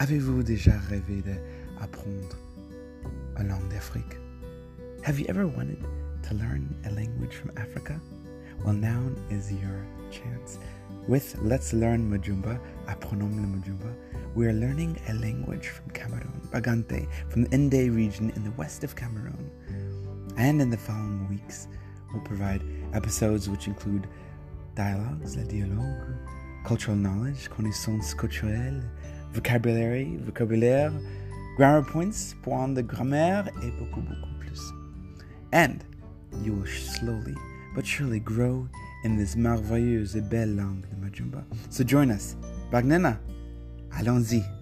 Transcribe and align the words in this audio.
Avez-vous 0.00 0.44
déjà 0.44 0.78
rêvé 0.88 1.22
d'apprendre 1.22 2.36
une 3.36 3.48
langue 3.48 3.68
d'Afrique? 3.68 4.16
Have 5.04 5.18
you 5.18 5.26
ever 5.28 5.44
wanted 5.44 5.82
to 6.22 6.34
learn 6.36 6.68
a 6.86 6.90
language 6.90 7.34
from 7.34 7.50
Africa? 7.56 8.00
Well, 8.64 8.74
now 8.74 9.00
is 9.28 9.50
your 9.50 9.84
chance. 10.12 10.60
With 11.08 11.36
Let's 11.42 11.72
Learn 11.72 12.08
Medumba, 12.08 12.60
Apprenons 12.86 13.34
le 13.34 13.48
Medumba, 13.48 13.92
we 14.36 14.46
are 14.46 14.52
learning 14.52 15.00
a 15.08 15.14
language 15.14 15.66
from 15.66 15.90
Cameroon, 15.90 16.48
Bangangté, 16.52 17.08
from 17.28 17.42
the 17.42 17.48
Ndé 17.48 17.92
region 17.92 18.30
in 18.36 18.44
the 18.44 18.52
west 18.52 18.84
of 18.84 18.94
Cameroon. 18.94 19.50
And 20.36 20.62
in 20.62 20.70
the 20.70 20.76
following 20.76 21.28
weeks, 21.28 21.66
we'll 22.12 22.22
provide 22.22 22.62
episodes 22.94 23.48
which 23.48 23.66
include 23.66 24.06
dialogues, 24.76 25.36
le 25.36 25.42
dialogue, 25.42 26.14
cultural 26.64 26.96
knowledge, 26.96 27.50
connaissances 27.50 28.14
culturelles, 28.14 28.84
vocabulary, 29.32 30.18
vocabulaire, 30.24 30.92
grammar 31.56 31.84
points, 31.84 32.34
points 32.42 32.74
de 32.74 32.82
grammaire, 32.82 33.48
et 33.62 33.70
beaucoup, 33.78 34.00
beaucoup 34.00 34.38
plus. 34.40 34.72
And 35.52 35.84
you 36.42 36.52
will 36.54 36.66
slowly 36.66 37.34
but 37.74 37.84
surely 37.84 38.20
grow 38.20 38.68
in 39.04 39.16
this 39.16 39.36
merveilleuse 39.36 40.16
et 40.16 40.28
belle 40.28 40.56
langue 40.56 40.84
de 40.90 40.96
Medumba. 40.96 41.44
So 41.70 41.84
join 41.84 42.10
us. 42.10 42.36
Bagnena, 42.70 43.18
allons-y. 43.92 44.57